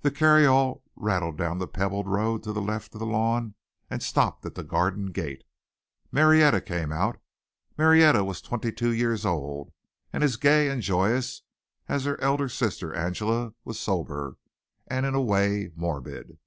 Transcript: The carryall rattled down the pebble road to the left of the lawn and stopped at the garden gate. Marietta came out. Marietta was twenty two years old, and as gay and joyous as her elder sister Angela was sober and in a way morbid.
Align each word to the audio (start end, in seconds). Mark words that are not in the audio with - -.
The 0.00 0.10
carryall 0.10 0.82
rattled 0.96 1.36
down 1.36 1.58
the 1.58 1.66
pebble 1.68 2.02
road 2.02 2.42
to 2.44 2.54
the 2.54 2.62
left 2.62 2.94
of 2.94 3.00
the 3.00 3.04
lawn 3.04 3.54
and 3.90 4.02
stopped 4.02 4.46
at 4.46 4.54
the 4.54 4.64
garden 4.64 5.12
gate. 5.12 5.44
Marietta 6.10 6.62
came 6.62 6.90
out. 6.90 7.20
Marietta 7.76 8.24
was 8.24 8.40
twenty 8.40 8.72
two 8.72 8.94
years 8.94 9.26
old, 9.26 9.70
and 10.10 10.24
as 10.24 10.36
gay 10.38 10.70
and 10.70 10.80
joyous 10.80 11.42
as 11.86 12.06
her 12.06 12.18
elder 12.22 12.48
sister 12.48 12.94
Angela 12.94 13.52
was 13.62 13.78
sober 13.78 14.38
and 14.86 15.04
in 15.04 15.14
a 15.14 15.20
way 15.20 15.70
morbid. 15.76 16.38